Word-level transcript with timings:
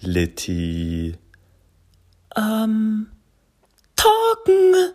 Litti 0.00 1.16
am 2.30 3.08
Talken. 3.96 4.92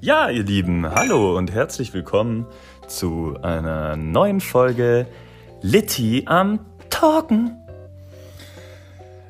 Ja, 0.00 0.30
ihr 0.30 0.42
Lieben, 0.42 0.90
hallo 0.90 1.38
und 1.38 1.52
herzlich 1.52 1.94
willkommen 1.94 2.46
zu 2.88 3.38
einer 3.42 3.94
neuen 3.94 4.40
Folge 4.40 5.06
Litti 5.62 6.24
am 6.26 6.58
Talken. 6.90 7.56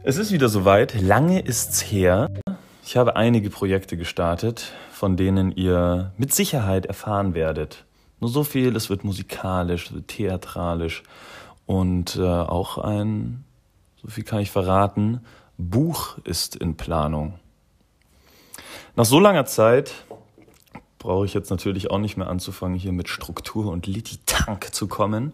Es 0.02 0.16
ist 0.16 0.32
wieder 0.32 0.48
soweit, 0.48 0.98
lange 0.98 1.40
ist's 1.40 1.82
her. 1.82 2.30
Ich 2.86 2.98
habe 2.98 3.16
einige 3.16 3.48
Projekte 3.48 3.96
gestartet, 3.96 4.74
von 4.90 5.16
denen 5.16 5.50
ihr 5.52 6.12
mit 6.18 6.34
Sicherheit 6.34 6.84
erfahren 6.84 7.32
werdet. 7.32 7.86
Nur 8.20 8.28
so 8.28 8.44
viel, 8.44 8.76
es 8.76 8.90
wird 8.90 9.04
musikalisch, 9.04 9.90
theatralisch 10.06 11.02
und 11.64 12.16
äh, 12.16 12.22
auch 12.22 12.76
ein, 12.76 13.42
so 14.02 14.08
viel 14.08 14.22
kann 14.22 14.40
ich 14.40 14.50
verraten, 14.50 15.20
Buch 15.56 16.18
ist 16.24 16.56
in 16.56 16.76
Planung. 16.76 17.38
Nach 18.96 19.06
so 19.06 19.18
langer 19.18 19.46
Zeit 19.46 19.94
brauche 20.98 21.24
ich 21.24 21.32
jetzt 21.32 21.48
natürlich 21.48 21.90
auch 21.90 21.98
nicht 21.98 22.18
mehr 22.18 22.28
anzufangen, 22.28 22.78
hier 22.78 22.92
mit 22.92 23.08
Struktur 23.08 23.72
und 23.72 23.86
Lititank 23.86 24.74
zu 24.74 24.88
kommen. 24.88 25.32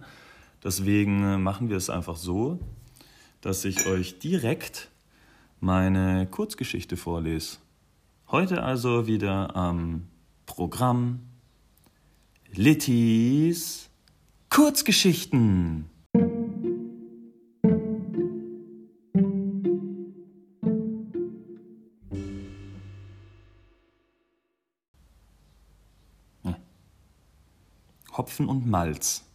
Deswegen 0.62 1.24
äh, 1.24 1.37
machen 1.37 1.68
wir 1.68 1.76
es 1.76 1.90
einfach 1.90 2.16
so, 2.16 2.60
dass 3.40 3.64
ich 3.64 3.87
euch 3.87 4.20
direkt 4.20 4.88
meine 5.60 6.27
Kurzgeschichte 6.27 6.96
vorlese. 6.96 7.59
Heute 8.30 8.62
also 8.62 9.06
wieder 9.06 9.55
am 9.55 10.09
Programm 10.46 11.20
Littys 12.52 13.90
Kurzgeschichten. 14.49 15.88
Hopfen 28.16 28.49
und 28.49 28.66
Malz. 28.66 29.29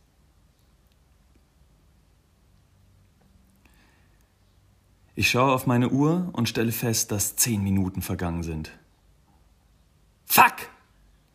Ich 5.17 5.29
schaue 5.29 5.53
auf 5.53 5.65
meine 5.65 5.89
Uhr 5.89 6.29
und 6.33 6.49
stelle 6.49 6.73
fest, 6.73 7.11
dass 7.11 7.37
zehn 7.37 7.63
Minuten 7.63 8.01
vergangen 8.01 8.43
sind. 8.43 8.71
Fuck! 10.25 10.69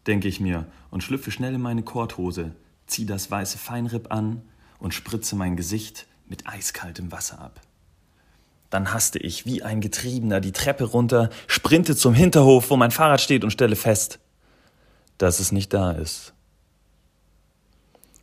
denke 0.06 0.28
ich 0.28 0.40
mir 0.40 0.66
und 0.90 1.02
schlüpfe 1.02 1.30
schnell 1.30 1.54
in 1.54 1.60
meine 1.60 1.82
Korthose, 1.82 2.54
ziehe 2.86 3.06
das 3.06 3.30
weiße 3.30 3.58
Feinripp 3.58 4.10
an 4.10 4.42
und 4.78 4.92
spritze 4.92 5.36
mein 5.36 5.56
Gesicht 5.56 6.06
mit 6.26 6.46
eiskaltem 6.46 7.12
Wasser 7.12 7.40
ab. 7.40 7.60
Dann 8.70 8.92
haste 8.92 9.18
ich 9.18 9.46
wie 9.46 9.62
ein 9.62 9.80
Getriebener 9.80 10.40
die 10.40 10.52
Treppe 10.52 10.84
runter, 10.84 11.30
sprinte 11.46 11.96
zum 11.96 12.14
Hinterhof, 12.14 12.70
wo 12.70 12.76
mein 12.76 12.90
Fahrrad 12.90 13.20
steht 13.20 13.44
und 13.44 13.50
stelle 13.50 13.76
fest, 13.76 14.20
dass 15.18 15.40
es 15.40 15.52
nicht 15.52 15.72
da 15.72 15.92
ist. 15.92 16.34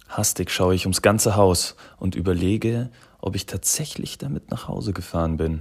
Hastig 0.07 0.51
schaue 0.51 0.73
ich 0.73 0.85
ums 0.85 1.01
ganze 1.01 1.35
Haus 1.35 1.75
und 1.97 2.15
überlege, 2.15 2.89
ob 3.19 3.35
ich 3.35 3.45
tatsächlich 3.45 4.17
damit 4.17 4.51
nach 4.51 4.67
Hause 4.67 4.93
gefahren 4.93 5.37
bin. 5.37 5.59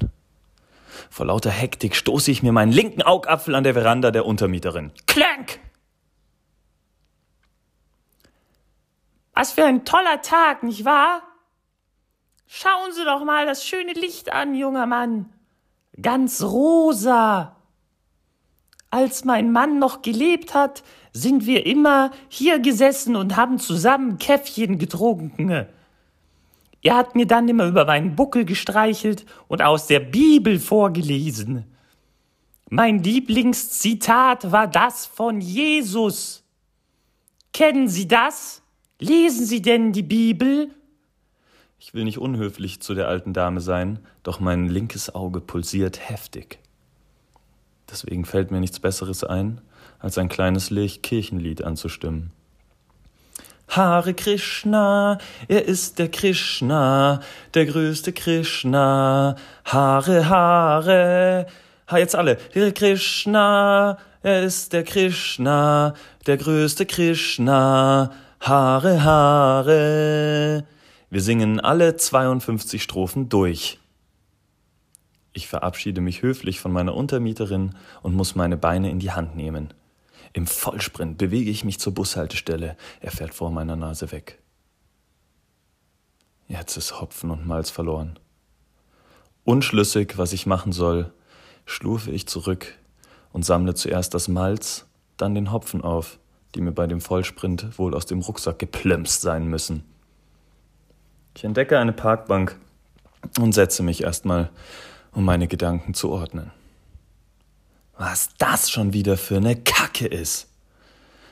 Vor 1.10 1.26
lauter 1.26 1.50
Hektik 1.50 1.94
stoße 1.94 2.30
ich 2.30 2.42
mir 2.42 2.52
meinen 2.52 2.72
linken 2.72 3.02
Augapfel 3.02 3.54
an 3.54 3.64
der 3.64 3.74
Veranda 3.74 4.10
der 4.10 4.26
Untermieterin. 4.26 4.92
Klank! 5.06 5.60
Was 9.34 9.52
für 9.52 9.64
ein 9.64 9.84
toller 9.84 10.22
Tag, 10.22 10.62
nicht 10.62 10.84
wahr? 10.84 11.22
Schauen 12.46 12.92
Sie 12.92 13.04
doch 13.04 13.24
mal 13.24 13.44
das 13.44 13.66
schöne 13.66 13.92
Licht 13.92 14.32
an, 14.32 14.54
junger 14.54 14.86
Mann. 14.86 15.30
Ganz 16.00 16.42
rosa. 16.42 17.56
Als 18.90 19.24
mein 19.24 19.52
Mann 19.52 19.78
noch 19.78 20.00
gelebt 20.00 20.54
hat, 20.54 20.82
sind 21.12 21.44
wir 21.44 21.66
immer 21.66 22.12
hier 22.28 22.60
gesessen 22.60 23.16
und 23.16 23.36
haben 23.36 23.58
zusammen 23.58 24.18
Käffchen 24.18 24.78
getrunken. 24.78 25.66
Er 26.86 26.94
hat 26.94 27.16
mir 27.16 27.26
dann 27.26 27.48
immer 27.48 27.66
über 27.66 27.84
meinen 27.84 28.14
Buckel 28.14 28.44
gestreichelt 28.44 29.26
und 29.48 29.60
aus 29.60 29.88
der 29.88 29.98
Bibel 29.98 30.60
vorgelesen. 30.60 31.64
Mein 32.70 33.02
Lieblingszitat 33.02 34.52
war 34.52 34.68
das 34.68 35.04
von 35.04 35.40
Jesus. 35.40 36.44
Kennen 37.52 37.88
Sie 37.88 38.06
das? 38.06 38.62
Lesen 39.00 39.46
Sie 39.46 39.60
denn 39.60 39.92
die 39.92 40.04
Bibel? 40.04 40.70
Ich 41.80 41.92
will 41.92 42.04
nicht 42.04 42.18
unhöflich 42.18 42.80
zu 42.80 42.94
der 42.94 43.08
alten 43.08 43.32
Dame 43.32 43.60
sein, 43.60 43.98
doch 44.22 44.38
mein 44.38 44.68
linkes 44.68 45.12
Auge 45.12 45.40
pulsiert 45.40 46.08
heftig. 46.08 46.60
Deswegen 47.90 48.24
fällt 48.24 48.52
mir 48.52 48.60
nichts 48.60 48.78
Besseres 48.78 49.24
ein, 49.24 49.60
als 49.98 50.18
ein 50.18 50.28
kleines 50.28 50.70
Kirchenlied 51.02 51.64
anzustimmen. 51.64 52.30
Hare 53.68 54.14
Krishna, 54.14 55.18
er 55.48 55.64
ist 55.64 55.98
der 55.98 56.08
Krishna, 56.08 57.20
der 57.54 57.66
größte 57.66 58.12
Krishna. 58.12 59.36
Hare 59.64 60.28
Hare, 60.28 61.46
ha 61.88 61.98
jetzt 61.98 62.14
alle. 62.14 62.38
Hare 62.54 62.72
Krishna, 62.72 63.98
er 64.22 64.42
ist 64.42 64.72
der 64.72 64.84
Krishna, 64.84 65.94
der 66.26 66.36
größte 66.36 66.86
Krishna. 66.86 68.12
Haare, 68.40 69.02
Haare. 69.02 70.64
Wir 71.10 71.20
singen 71.20 71.58
alle 71.58 71.96
52 71.96 72.82
Strophen 72.82 73.28
durch. 73.28 73.80
Ich 75.32 75.48
verabschiede 75.48 76.00
mich 76.00 76.22
höflich 76.22 76.60
von 76.60 76.72
meiner 76.72 76.94
Untermieterin 76.94 77.74
und 78.02 78.14
muss 78.14 78.34
meine 78.34 78.56
Beine 78.56 78.90
in 78.90 79.00
die 79.00 79.10
Hand 79.10 79.36
nehmen. 79.36 79.74
Im 80.36 80.46
Vollsprint 80.46 81.16
bewege 81.16 81.50
ich 81.50 81.64
mich 81.64 81.80
zur 81.80 81.94
Bushaltestelle. 81.94 82.76
Er 83.00 83.10
fährt 83.10 83.32
vor 83.32 83.50
meiner 83.50 83.74
Nase 83.74 84.12
weg. 84.12 84.38
Jetzt 86.46 86.76
ist 86.76 87.00
Hopfen 87.00 87.30
und 87.30 87.46
Malz 87.46 87.70
verloren. 87.70 88.18
Unschlüssig, 89.44 90.18
was 90.18 90.34
ich 90.34 90.44
machen 90.44 90.72
soll, 90.72 91.10
schlurfe 91.64 92.10
ich 92.10 92.28
zurück 92.28 92.74
und 93.32 93.46
sammle 93.46 93.72
zuerst 93.72 94.12
das 94.12 94.28
Malz, 94.28 94.84
dann 95.16 95.34
den 95.34 95.52
Hopfen 95.52 95.80
auf 95.80 96.18
die 96.54 96.60
mir 96.60 96.72
bei 96.72 96.86
dem 96.86 97.00
Vollsprint 97.00 97.78
wohl 97.78 97.94
aus 97.94 98.04
dem 98.04 98.20
Rucksack 98.20 98.58
geplömst 98.58 99.22
sein 99.22 99.46
müssen. 99.46 99.84
Ich 101.34 101.44
entdecke 101.44 101.78
eine 101.78 101.94
Parkbank 101.94 102.58
und 103.40 103.52
setze 103.52 103.82
mich 103.82 104.02
erstmal, 104.02 104.50
um 105.12 105.24
meine 105.24 105.48
Gedanken 105.48 105.94
zu 105.94 106.10
ordnen. 106.10 106.50
Was 107.98 108.30
das 108.36 108.70
schon 108.70 108.92
wieder 108.92 109.16
für 109.16 109.38
eine 109.38 109.56
Kacke 109.56 110.06
ist. 110.06 110.48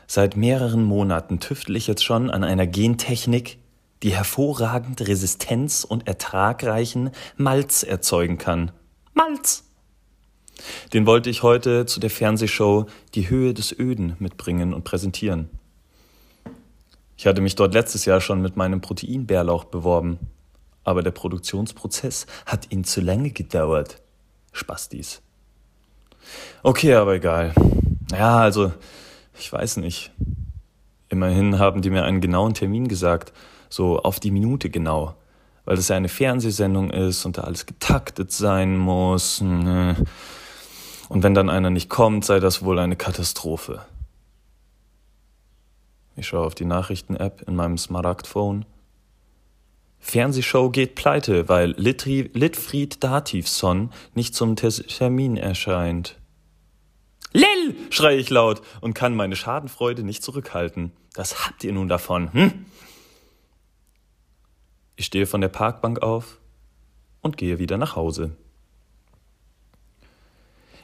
Seit 0.07 0.37
mehreren 0.37 0.83
Monaten 0.83 1.39
tüftel 1.39 1.77
ich 1.77 1.87
jetzt 1.87 2.05
schon 2.05 2.31
an 2.31 2.43
einer 2.43 2.67
Gentechnik, 2.67 3.59
die 4.03 4.15
hervorragend 4.15 5.01
Resistenz 5.03 5.85
und 5.85 6.09
ertragreichen 6.09 7.11
Malz 7.37 7.83
erzeugen 7.83 8.39
kann. 8.39 8.73
Malz! 9.13 9.65
Den 10.93 11.05
wollte 11.07 11.29
ich 11.29 11.43
heute 11.43 11.85
zu 11.85 12.01
der 12.01 12.11
Fernsehshow 12.11 12.87
Die 13.15 13.29
Höhe 13.29 13.53
des 13.53 13.79
Öden 13.79 14.17
mitbringen 14.19 14.73
und 14.73 14.85
präsentieren. 14.85 15.51
Ich 17.17 17.27
hatte 17.27 17.43
mich 17.43 17.57
dort 17.57 17.75
letztes 17.75 18.07
Jahr 18.07 18.21
schon 18.21 18.41
mit 18.41 18.57
meinem 18.57 18.81
Proteinbärlauch 18.81 19.65
beworben, 19.65 20.19
aber 20.83 21.03
der 21.03 21.11
Produktionsprozess 21.11 22.27
hat 22.47 22.73
ihn 22.73 22.85
zu 22.85 23.01
lange 23.01 23.31
gedauert. 23.31 24.01
Spastis. 24.53 25.21
Okay, 26.63 26.95
aber 26.95 27.15
egal. 27.15 27.53
Ja, 28.13 28.39
also, 28.39 28.73
ich 29.39 29.53
weiß 29.53 29.79
nicht. 29.79 30.13
Immerhin 31.09 31.59
haben 31.59 31.83
die 31.83 31.91
mir 31.91 32.05
einen 32.05 32.21
genauen 32.21 32.55
Termin 32.55 32.89
gesagt, 32.89 33.33
so 33.69 33.99
auf 33.99 34.21
die 34.21 34.31
Minute 34.31 34.71
genau, 34.71 35.15
weil 35.65 35.77
das 35.77 35.89
ja 35.89 35.97
eine 35.97 36.09
Fernsehsendung 36.09 36.91
ist 36.91 37.25
und 37.25 37.39
da 37.39 37.43
alles 37.43 37.67
getaktet 37.67 38.33
sein 38.33 38.77
muss. 38.77 39.41
Ne. 39.41 39.97
Und 41.09 41.23
wenn 41.23 41.35
dann 41.35 41.51
einer 41.51 41.71
nicht 41.71 41.91
kommt, 41.91 42.25
sei 42.25 42.41
das 42.41 42.65
wohl 42.65 42.79
eine 42.79 42.97
Katastrophe. 42.97 43.85
Ich 46.17 46.29
schaue 46.29 46.47
auf 46.47 46.55
die 46.55 46.65
Nachrichten-App 46.65 47.43
in 47.47 47.57
meinem 47.57 47.77
Smaragdphone. 47.77 48.65
Fernsehshow 50.05 50.69
geht 50.69 50.97
pleite, 50.97 51.49
weil 51.49 51.71
Litri 51.79 52.31
Litfried 52.35 53.03
Dativson 53.03 53.91
nicht 54.15 54.35
zum 54.35 54.55
Termin 54.55 55.39
erscheint. 55.39 56.21
Lil! 57.33 57.75
schreie 57.89 58.19
ich 58.19 58.29
laut 58.29 58.61
und 58.83 58.93
kann 58.93 59.17
meine 59.17 59.35
Schadenfreude 59.35 60.05
nicht 60.05 60.23
zurückhalten. 60.23 60.93
Das 61.15 61.47
habt 61.47 61.65
ihr 61.65 61.73
nun 61.73 61.89
davon, 61.89 62.33
hm? 62.35 62.67
Ich 64.95 65.07
stehe 65.07 65.27
von 65.27 65.41
der 65.41 65.49
Parkbank 65.49 66.03
auf 66.03 66.39
und 67.23 67.39
gehe 67.39 67.59
wieder 67.59 67.79
nach 67.79 67.97
Hause. 67.97 68.37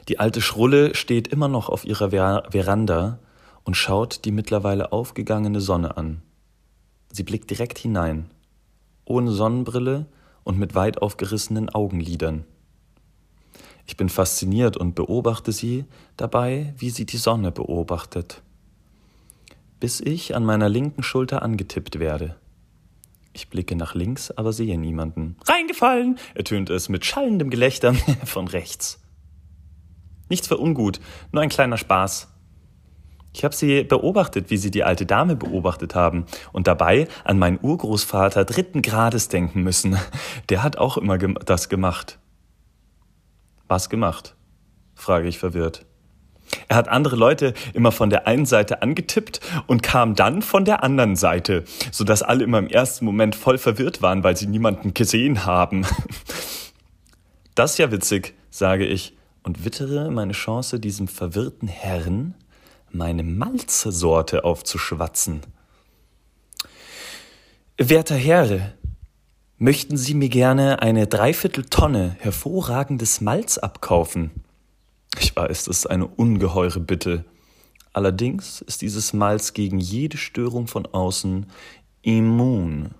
Die 0.09 0.19
alte 0.19 0.41
Schrulle 0.41 0.95
steht 0.95 1.27
immer 1.27 1.47
noch 1.47 1.69
auf 1.69 1.85
ihrer 1.85 2.09
Ver 2.09 2.43
Veranda 2.49 3.19
und 3.63 3.77
schaut 3.77 4.25
die 4.25 4.31
mittlerweile 4.31 4.91
aufgegangene 4.91 5.61
Sonne 5.61 5.95
an. 5.95 6.23
Sie 7.13 7.23
blickt 7.23 7.51
direkt 7.51 7.77
hinein, 7.77 8.31
ohne 9.05 9.31
Sonnenbrille 9.31 10.07
und 10.43 10.57
mit 10.57 10.75
weit 10.75 11.01
aufgerissenen 11.01 11.69
Augenlidern. 11.69 12.45
Ich 13.85 13.97
bin 13.97 14.09
fasziniert 14.09 14.77
und 14.77 14.95
beobachte 14.95 15.51
sie 15.51 15.85
dabei, 16.17 16.73
wie 16.77 16.89
sie 16.89 17.05
die 17.05 17.17
Sonne 17.17 17.51
beobachtet, 17.51 18.41
bis 19.79 19.99
ich 19.99 20.35
an 20.35 20.45
meiner 20.45 20.69
linken 20.69 21.03
Schulter 21.03 21.41
angetippt 21.41 21.99
werde. 21.99 22.37
Ich 23.33 23.49
blicke 23.49 23.75
nach 23.75 23.95
links, 23.95 24.31
aber 24.31 24.53
sehe 24.53 24.77
niemanden. 24.77 25.37
Reingefallen, 25.45 26.19
ertönt 26.35 26.69
es 26.69 26.89
mit 26.89 27.05
schallendem 27.05 27.49
Gelächter 27.49 27.93
von 28.25 28.47
rechts. 28.47 28.99
Nichts 30.29 30.47
für 30.47 30.57
ungut, 30.57 30.99
nur 31.31 31.41
ein 31.41 31.49
kleiner 31.49 31.77
Spaß. 31.77 32.30
Ich 33.33 33.43
habe 33.45 33.55
sie 33.55 33.83
beobachtet, 33.83 34.49
wie 34.49 34.57
sie 34.57 34.71
die 34.71 34.83
alte 34.83 35.05
Dame 35.05 35.35
beobachtet 35.35 35.95
haben 35.95 36.25
und 36.51 36.67
dabei 36.67 37.07
an 37.23 37.39
meinen 37.39 37.59
Urgroßvater 37.61 38.43
dritten 38.45 38.81
Grades 38.81 39.29
denken 39.29 39.63
müssen. 39.63 39.97
Der 40.49 40.63
hat 40.63 40.77
auch 40.77 40.97
immer 40.97 41.17
das 41.17 41.69
gemacht. 41.69 42.19
Was 43.67 43.89
gemacht? 43.89 44.35
frage 44.95 45.27
ich 45.27 45.39
verwirrt. 45.39 45.85
Er 46.67 46.75
hat 46.75 46.89
andere 46.89 47.15
Leute 47.15 47.53
immer 47.73 47.93
von 47.93 48.09
der 48.09 48.27
einen 48.27 48.45
Seite 48.45 48.81
angetippt 48.81 49.39
und 49.67 49.83
kam 49.83 50.15
dann 50.15 50.41
von 50.41 50.65
der 50.65 50.83
anderen 50.83 51.15
Seite, 51.15 51.63
sodass 51.91 52.23
alle 52.23 52.43
immer 52.43 52.59
im 52.59 52.67
ersten 52.67 53.05
Moment 53.05 53.35
voll 53.35 53.57
verwirrt 53.57 54.01
waren, 54.01 54.23
weil 54.23 54.35
sie 54.35 54.47
niemanden 54.47 54.93
gesehen 54.93 55.45
haben. 55.45 55.85
Das 57.53 57.73
ist 57.73 57.77
ja 57.79 57.91
witzig, 57.91 58.33
sage 58.49 58.85
ich 58.85 59.13
und 59.43 59.65
wittere 59.65 60.09
meine 60.09 60.31
Chance, 60.31 60.79
diesem 60.79 61.09
verwirrten 61.09 61.67
Herrn 61.67 62.33
meine 62.93 63.23
Malzsorte 63.23 64.43
aufzuschwatzen. 64.43 65.41
Werter 67.77 68.15
Herr, 68.15 68.73
möchten 69.57 69.97
Sie 69.97 70.13
mir 70.13 70.29
gerne 70.29 70.81
eine 70.81 71.07
Dreivierteltonne 71.07 72.15
hervorragendes 72.19 73.21
Malz 73.21 73.57
abkaufen? 73.57 74.31
Ich 75.19 75.35
weiß, 75.35 75.65
das 75.65 75.77
ist 75.79 75.85
eine 75.87 76.07
ungeheure 76.07 76.79
Bitte. 76.79 77.25
Allerdings 77.93 78.61
ist 78.61 78.81
dieses 78.81 79.13
Malz 79.13 79.53
gegen 79.53 79.79
jede 79.79 80.17
Störung 80.17 80.67
von 80.67 80.85
außen 80.85 81.47
immun. 82.01 82.91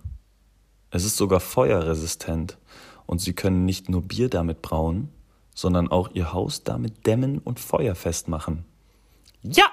Es 0.90 1.06
ist 1.06 1.18
sogar 1.18 1.40
feuerresistent 1.40 2.58
und 3.06 3.22
Sie 3.22 3.34
können 3.34 3.66
nicht 3.66 3.90
nur 3.90 4.02
Bier 4.02 4.30
damit 4.30 4.62
brauen, 4.62 5.10
sondern 5.56 5.90
auch 5.90 6.10
Ihr 6.14 6.34
Haus 6.34 6.64
damit 6.64 7.06
dämmen 7.08 7.40
und 7.40 7.60
feuerfest 7.60 8.28
machen. 8.28 8.66
Ja! 9.44 9.66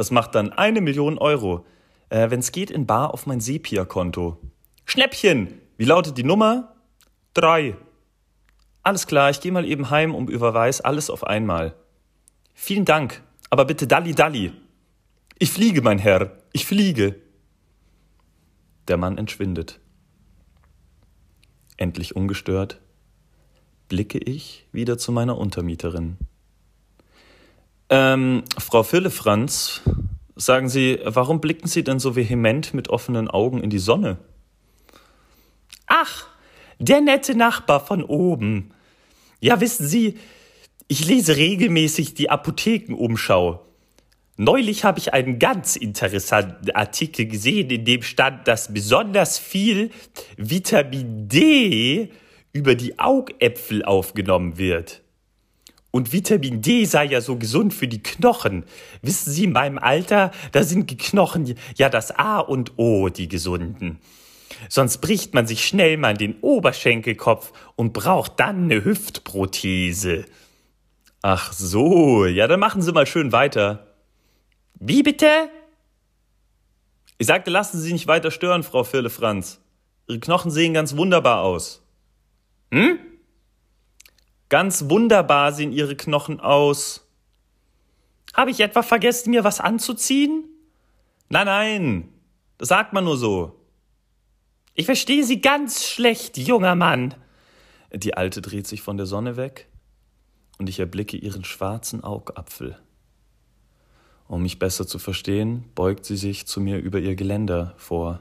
Das 0.00 0.10
macht 0.10 0.34
dann 0.34 0.50
eine 0.50 0.80
Million 0.80 1.18
Euro. 1.18 1.66
Äh, 2.08 2.30
Wenn 2.30 2.40
es 2.40 2.52
geht, 2.52 2.70
in 2.70 2.86
Bar 2.86 3.12
auf 3.12 3.26
mein 3.26 3.38
Sepia-Konto. 3.38 4.38
Schnäppchen! 4.86 5.60
Wie 5.76 5.84
lautet 5.84 6.16
die 6.16 6.24
Nummer? 6.24 6.74
Drei. 7.34 7.76
Alles 8.82 9.06
klar, 9.06 9.28
ich 9.28 9.42
gehe 9.42 9.52
mal 9.52 9.66
eben 9.66 9.90
heim 9.90 10.14
und 10.14 10.30
überweis 10.30 10.80
alles 10.80 11.10
auf 11.10 11.24
einmal. 11.24 11.74
Vielen 12.54 12.86
Dank, 12.86 13.22
aber 13.50 13.66
bitte 13.66 13.86
Dalli 13.86 14.14
Dalli. 14.14 14.54
Ich 15.38 15.50
fliege, 15.50 15.82
mein 15.82 15.98
Herr, 15.98 16.32
ich 16.54 16.64
fliege. 16.64 17.16
Der 18.88 18.96
Mann 18.96 19.18
entschwindet. 19.18 19.80
Endlich 21.76 22.16
ungestört 22.16 22.80
blicke 23.90 24.16
ich 24.16 24.66
wieder 24.72 24.96
zu 24.96 25.12
meiner 25.12 25.36
Untermieterin. 25.36 26.16
Ähm, 27.90 28.44
Frau 28.56 28.84
Firlefranz, 28.84 29.82
sagen 30.36 30.68
Sie, 30.68 31.00
warum 31.04 31.40
blicken 31.40 31.66
Sie 31.66 31.82
denn 31.82 31.98
so 31.98 32.14
vehement 32.14 32.72
mit 32.72 32.88
offenen 32.88 33.28
Augen 33.28 33.62
in 33.62 33.68
die 33.68 33.80
Sonne? 33.80 34.18
Ach, 35.86 36.28
der 36.78 37.00
nette 37.00 37.34
Nachbar 37.34 37.84
von 37.84 38.04
oben. 38.04 38.70
Ja, 39.40 39.60
wissen 39.60 39.86
Sie, 39.88 40.18
ich 40.86 41.04
lese 41.06 41.36
regelmäßig 41.36 42.14
die 42.14 42.30
Apothekenumschau. 42.30 43.66
Neulich 44.36 44.84
habe 44.84 45.00
ich 45.00 45.12
einen 45.12 45.40
ganz 45.40 45.74
interessanten 45.74 46.70
Artikel 46.70 47.26
gesehen, 47.26 47.70
in 47.70 47.84
dem 47.84 48.02
stand, 48.02 48.46
dass 48.46 48.72
besonders 48.72 49.38
viel 49.38 49.90
Vitamin 50.36 51.28
D 51.28 52.12
über 52.52 52.76
die 52.76 52.98
Augäpfel 53.00 53.84
aufgenommen 53.84 54.58
wird. 54.58 55.02
Und 55.90 56.12
Vitamin 56.12 56.62
D 56.62 56.84
sei 56.84 57.06
ja 57.06 57.20
so 57.20 57.36
gesund 57.36 57.74
für 57.74 57.88
die 57.88 58.02
Knochen. 58.02 58.64
Wissen 59.02 59.32
Sie, 59.32 59.44
in 59.44 59.52
meinem 59.52 59.78
Alter, 59.78 60.30
da 60.52 60.62
sind 60.62 60.90
die 60.90 60.96
Knochen 60.96 61.54
ja 61.76 61.88
das 61.88 62.12
A 62.12 62.38
und 62.38 62.78
O, 62.78 63.08
die 63.08 63.28
gesunden. 63.28 63.98
Sonst 64.68 64.98
bricht 64.98 65.34
man 65.34 65.46
sich 65.46 65.66
schnell 65.66 65.96
mal 65.96 66.14
den 66.14 66.38
Oberschenkelkopf 66.40 67.52
und 67.76 67.92
braucht 67.92 68.38
dann 68.38 68.64
eine 68.64 68.84
Hüftprothese. 68.84 70.26
Ach 71.22 71.52
so, 71.52 72.24
ja, 72.26 72.46
dann 72.46 72.60
machen 72.60 72.82
Sie 72.82 72.92
mal 72.92 73.06
schön 73.06 73.32
weiter. 73.32 73.94
Wie 74.74 75.02
bitte? 75.02 75.50
Ich 77.18 77.26
sagte, 77.26 77.50
lassen 77.50 77.78
Sie 77.80 77.92
nicht 77.92 78.06
weiter 78.06 78.30
stören, 78.30 78.62
Frau 78.62 78.84
Firle-Franz. 78.84 79.60
Ihre 80.08 80.20
Knochen 80.20 80.50
sehen 80.50 80.72
ganz 80.72 80.96
wunderbar 80.96 81.42
aus. 81.42 81.82
Hm? 82.72 82.98
Ganz 84.50 84.90
wunderbar 84.90 85.52
sehen 85.52 85.72
ihre 85.72 85.96
Knochen 85.96 86.40
aus. 86.40 87.08
Habe 88.34 88.50
ich 88.50 88.60
etwa 88.60 88.82
vergessen, 88.82 89.30
mir 89.30 89.44
was 89.44 89.60
anzuziehen? 89.60 90.44
Nein, 91.28 91.46
nein, 91.46 92.08
das 92.58 92.68
sagt 92.68 92.92
man 92.92 93.04
nur 93.04 93.16
so. 93.16 93.56
Ich 94.74 94.86
verstehe 94.86 95.24
Sie 95.24 95.40
ganz 95.40 95.84
schlecht, 95.84 96.36
junger 96.36 96.74
Mann. 96.74 97.14
Die 97.92 98.14
Alte 98.14 98.42
dreht 98.42 98.66
sich 98.66 98.82
von 98.82 98.96
der 98.96 99.06
Sonne 99.06 99.36
weg 99.36 99.68
und 100.58 100.68
ich 100.68 100.80
erblicke 100.80 101.16
ihren 101.16 101.44
schwarzen 101.44 102.02
Augapfel. 102.02 102.76
Um 104.26 104.42
mich 104.42 104.58
besser 104.58 104.86
zu 104.86 104.98
verstehen, 104.98 105.64
beugt 105.74 106.04
sie 106.04 106.16
sich 106.16 106.46
zu 106.46 106.60
mir 106.60 106.78
über 106.78 106.98
ihr 106.98 107.14
Geländer 107.14 107.74
vor. 107.76 108.20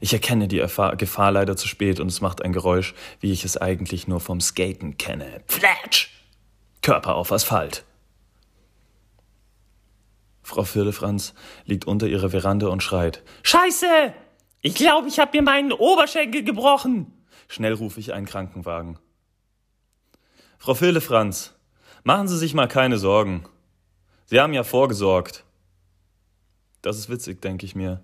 Ich 0.00 0.14
erkenne 0.14 0.48
die 0.48 0.58
Erfahr 0.58 0.96
Gefahr 0.96 1.30
leider 1.30 1.56
zu 1.56 1.68
spät 1.68 2.00
und 2.00 2.08
es 2.08 2.22
macht 2.22 2.42
ein 2.42 2.54
Geräusch, 2.54 2.94
wie 3.20 3.32
ich 3.32 3.44
es 3.44 3.58
eigentlich 3.58 4.08
nur 4.08 4.20
vom 4.20 4.40
Skaten 4.40 4.96
kenne. 4.96 5.42
Flatsch! 5.46 6.10
Körper 6.82 7.14
auf 7.14 7.30
Asphalt. 7.30 7.84
Frau 10.42 10.64
Firlefranz 10.64 11.34
liegt 11.66 11.86
unter 11.86 12.06
ihrer 12.06 12.30
Veranda 12.30 12.68
und 12.68 12.82
schreit. 12.82 13.22
Scheiße! 13.42 14.14
Ich 14.62 14.74
glaube, 14.74 15.08
ich 15.08 15.18
habe 15.18 15.36
mir 15.36 15.42
meinen 15.42 15.72
Oberschenkel 15.72 16.44
gebrochen. 16.44 17.12
Schnell 17.48 17.74
rufe 17.74 18.00
ich 18.00 18.12
einen 18.12 18.26
Krankenwagen. 18.26 18.98
Frau 20.58 20.74
Firlefranz, 20.74 21.54
machen 22.04 22.28
Sie 22.28 22.38
sich 22.38 22.54
mal 22.54 22.68
keine 22.68 22.98
Sorgen. 22.98 23.44
Sie 24.26 24.40
haben 24.40 24.52
ja 24.52 24.64
vorgesorgt. 24.64 25.44
Das 26.82 26.98
ist 26.98 27.10
witzig, 27.10 27.42
denke 27.42 27.66
ich 27.66 27.74
mir. 27.74 28.02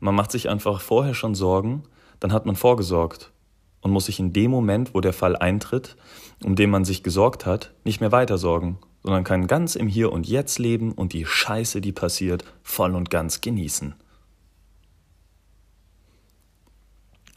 Man 0.00 0.14
macht 0.14 0.32
sich 0.32 0.48
einfach 0.48 0.80
vorher 0.80 1.14
schon 1.14 1.34
Sorgen, 1.34 1.84
dann 2.20 2.32
hat 2.32 2.46
man 2.46 2.56
vorgesorgt 2.56 3.32
und 3.80 3.90
muss 3.90 4.06
sich 4.06 4.18
in 4.18 4.32
dem 4.32 4.50
Moment, 4.50 4.94
wo 4.94 5.00
der 5.00 5.12
Fall 5.12 5.36
eintritt, 5.36 5.96
um 6.42 6.56
den 6.56 6.70
man 6.70 6.84
sich 6.84 7.02
gesorgt 7.02 7.46
hat, 7.46 7.72
nicht 7.84 8.00
mehr 8.00 8.12
weiter 8.12 8.38
sorgen, 8.38 8.78
sondern 9.02 9.24
kann 9.24 9.46
ganz 9.46 9.74
im 9.74 9.88
Hier 9.88 10.12
und 10.12 10.26
Jetzt 10.26 10.58
leben 10.58 10.92
und 10.92 11.12
die 11.12 11.26
Scheiße, 11.26 11.80
die 11.80 11.92
passiert, 11.92 12.44
voll 12.62 12.94
und 12.94 13.10
ganz 13.10 13.40
genießen. 13.40 13.94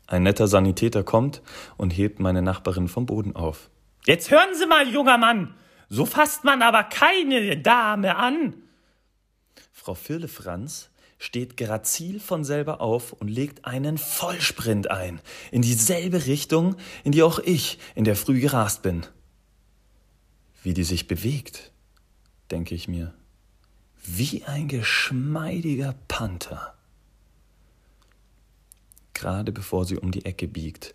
Ein 0.07 0.23
netter 0.23 0.47
Sanitäter 0.47 1.03
kommt 1.03 1.41
und 1.77 1.91
hebt 1.91 2.19
meine 2.19 2.43
Nachbarin 2.43 2.87
vom 2.87 3.07
Boden 3.07 3.35
auf. 3.35 3.71
Jetzt 4.05 4.29
hören 4.29 4.53
Sie 4.53 4.67
mal, 4.67 4.87
junger 4.87 5.17
Mann, 5.17 5.55
so 5.89 6.05
fasst 6.05 6.43
man 6.43 6.61
aber 6.61 6.83
keine 6.83 7.57
Dame 7.57 8.15
an. 8.15 8.53
Frau 9.71 9.95
Firlefranz 9.95 10.91
steht 11.17 11.57
grazil 11.57 12.19
von 12.19 12.43
selber 12.43 12.81
auf 12.81 13.13
und 13.13 13.27
legt 13.27 13.65
einen 13.65 13.97
Vollsprint 13.97 14.91
ein, 14.91 15.21
in 15.51 15.61
dieselbe 15.61 16.25
Richtung, 16.25 16.75
in 17.03 17.11
die 17.11 17.23
auch 17.23 17.39
ich 17.39 17.79
in 17.95 18.03
der 18.03 18.15
Früh 18.15 18.39
gerast 18.39 18.81
bin. 18.81 19.05
Wie 20.61 20.73
die 20.73 20.83
sich 20.83 21.07
bewegt, 21.07 21.71
denke 22.51 22.75
ich 22.75 22.87
mir, 22.87 23.13
wie 24.03 24.43
ein 24.45 24.67
geschmeidiger 24.67 25.95
Panther. 26.07 26.75
Gerade 29.13 29.51
bevor 29.51 29.85
sie 29.85 29.97
um 29.97 30.11
die 30.11 30.25
Ecke 30.25 30.47
biegt 30.47 30.93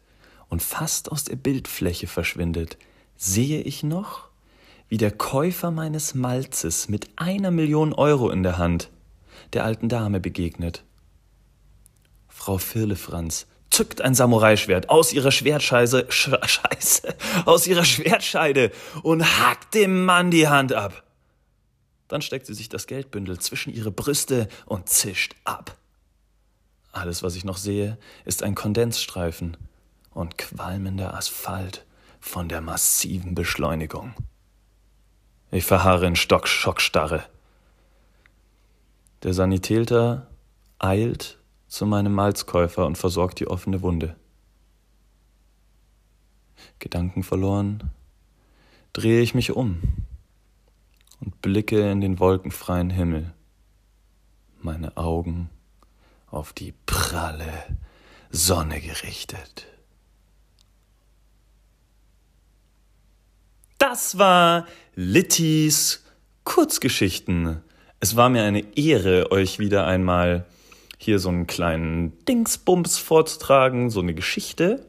und 0.49 0.63
fast 0.63 1.11
aus 1.11 1.25
der 1.25 1.37
Bildfläche 1.37 2.07
verschwindet, 2.07 2.77
sehe 3.17 3.63
ich 3.63 3.83
noch, 3.83 4.29
wie 4.89 4.99
der 4.99 5.13
Käufer 5.13 5.71
meines 5.71 6.15
Malzes 6.15 6.89
mit 6.89 7.09
einer 7.17 7.51
Million 7.51 7.93
Euro 7.93 8.31
in 8.31 8.43
der 8.43 8.59
Hand 8.59 8.91
der 9.53 9.65
alten 9.65 9.89
Dame 9.89 10.21
begegnet. 10.21 10.85
Frau 12.29 12.59
Firlefranz 12.59 13.47
zückt 13.71 14.01
ein 14.01 14.15
Samurai-Schwert 14.15 14.89
aus 14.89 15.13
ihrer 15.13 15.31
Schwertscheiße, 15.31 16.07
Sch 16.09 16.31
Scheiße, 16.45 17.15
aus 17.47 17.67
ihrer 17.67 17.85
Schwertscheide 17.85 18.73
und 19.03 19.23
hackt 19.41 19.75
dem 19.75 20.05
Mann 20.05 20.31
die 20.31 20.49
Hand 20.49 20.73
ab. 20.73 21.05
Dann 22.09 22.23
steckt 22.23 22.47
sie 22.47 22.55
sich 22.55 22.69
das 22.69 22.87
Geldbündel 22.87 23.39
zwischen 23.39 23.73
ihre 23.73 23.93
Brüste 23.93 24.49
und 24.67 24.89
zischt 24.89 25.37
ab. 25.45 25.77
Alles, 26.93 27.23
was 27.23 27.37
ich 27.37 27.45
noch 27.45 27.57
sehe, 27.57 27.99
ist 28.25 28.43
ein 28.43 28.57
Kondensstreifen 28.57 29.57
und 30.11 30.37
qualmender 30.37 31.15
Asphalt 31.15 31.85
von 32.19 32.49
der 32.49 32.61
massiven 32.61 33.35
Beschleunigung. 33.37 34.15
Ich 35.53 35.65
verharre 35.65 36.07
in 36.07 36.17
Stockschockstarre. 36.17 37.25
Der 39.23 39.35
Sanitäter 39.35 40.31
eilt 40.79 41.39
zu 41.69 41.87
meinem 41.87 42.15
Malzkäufer 42.15 42.87
und 42.87 42.97
versorgt 42.97 43.41
die 43.41 43.47
offene 43.47 43.83
Wunde. 43.83 44.17
Gedanken 46.79 47.23
verloren, 47.23 47.91
drehe 48.93 49.21
ich 49.21 49.35
mich 49.35 49.53
um 49.53 49.81
und 51.21 51.43
blicke 51.43 51.91
in 51.91 52.01
den 52.01 52.19
wolkenfreien 52.19 52.91
Himmel, 52.91 53.33
meine 54.63 54.97
Augen 54.97 55.51
auf 56.31 56.53
die 56.53 56.73
pralle 56.87 57.79
Sonne 58.31 58.81
gerichtet. 58.81 59.67
Das 63.79 64.19
war 64.19 64.67
Littys 64.95 66.05
Kurzgeschichten. 66.45 67.63
Es 68.03 68.17
war 68.17 68.31
mir 68.31 68.45
eine 68.45 68.65
Ehre, 68.77 69.31
euch 69.31 69.59
wieder 69.59 69.87
einmal 69.87 70.47
hier 70.97 71.19
so 71.19 71.29
einen 71.29 71.47
kleinen 71.47 72.13
Dingsbums 72.25 72.97
vorzutragen, 72.97 73.91
so 73.91 74.01
eine 74.01 74.15
Geschichte. 74.15 74.87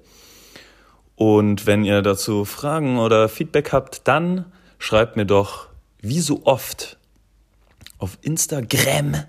Und 1.15 1.67
wenn 1.67 1.83
ihr 1.83 2.01
dazu 2.01 2.45
Fragen 2.45 2.97
oder 2.97 3.27
Feedback 3.27 3.73
habt, 3.73 4.07
dann 4.07 4.45
schreibt 4.79 5.17
mir 5.17 5.25
doch 5.25 5.67
wie 5.99 6.21
so 6.21 6.45
oft 6.45 6.97
auf 7.97 8.17
Instagram 8.21 9.25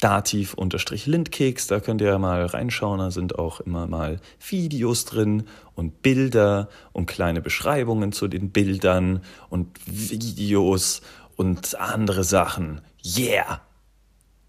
dativ-lindkeks, 0.00 1.66
da 1.66 1.80
könnt 1.80 2.00
ihr 2.00 2.18
mal 2.18 2.46
reinschauen, 2.46 3.00
da 3.00 3.10
sind 3.10 3.38
auch 3.38 3.60
immer 3.60 3.86
mal 3.86 4.20
Videos 4.48 5.04
drin 5.04 5.44
und 5.74 6.02
Bilder 6.02 6.68
und 6.92 7.06
kleine 7.06 7.40
Beschreibungen 7.40 8.12
zu 8.12 8.28
den 8.28 8.50
Bildern 8.50 9.22
und 9.50 9.68
Videos 9.86 11.02
und 11.38 11.78
andere 11.78 12.24
Sachen. 12.24 12.80
Yeah! 13.04 13.60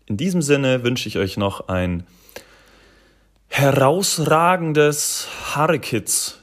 In 0.08 0.18
diesem 0.18 0.42
Sinne 0.42 0.84
wünsche 0.84 1.08
ich 1.08 1.18
euch 1.20 1.38
noch 1.38 1.68
ein 1.68 2.06
herausragendes 3.48 5.28
Harekitz 5.54 6.40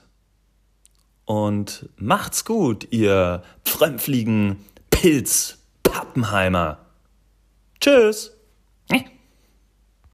und 1.25 1.89
macht's 1.97 2.45
gut, 2.45 2.87
ihr 2.93 3.43
Pfrömpfligen 3.65 4.65
Pilz 4.91 5.59
Pappenheimer. 5.83 6.79
Tschüss! 7.81 8.36